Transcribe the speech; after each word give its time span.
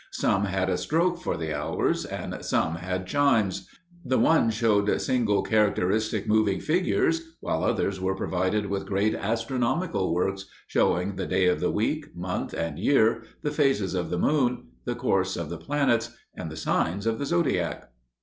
Some 0.09 0.45
had 0.45 0.67
a 0.67 0.79
stroke 0.79 1.21
for 1.21 1.37
the 1.37 1.53
hours, 1.55 2.05
and 2.05 2.43
some 2.43 2.77
had 2.77 3.05
chimes; 3.05 3.67
the 4.03 4.17
one 4.17 4.49
showed 4.49 4.99
single 4.99 5.43
characteristic 5.43 6.27
moving 6.27 6.59
figures, 6.59 7.35
while 7.39 7.63
others 7.63 7.99
were 8.01 8.15
provided 8.15 8.65
with 8.65 8.87
great 8.87 9.13
astronomical 9.13 10.11
works, 10.11 10.45
showing 10.65 11.17
the 11.17 11.27
day 11.27 11.45
of 11.45 11.59
the 11.59 11.69
week, 11.69 12.15
month, 12.17 12.51
and 12.55 12.79
year, 12.79 13.21
the 13.43 13.51
phases 13.51 13.93
of 13.93 14.09
the 14.09 14.17
moon, 14.17 14.69
the 14.85 14.95
course 14.95 15.37
of 15.37 15.49
the 15.51 15.57
planets, 15.59 16.09
and 16.33 16.49
the 16.49 16.57
signs 16.57 17.05
of 17.05 17.19
the 17.19 17.25
zodiac. 17.27 17.91